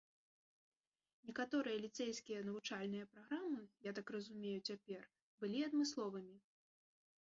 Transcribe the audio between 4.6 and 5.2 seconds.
цяпер,